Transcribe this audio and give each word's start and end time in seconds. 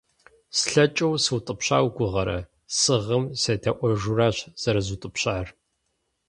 Слъэкӏыу 0.59 1.13
сыутӏыпща 1.23 1.77
уи 1.83 1.89
гугъэрэ? 1.95 2.39
Сыгъым 2.77 3.23
седаӏуэжурэщ 3.41 4.37
зэрызутӏыпщар. 4.61 5.47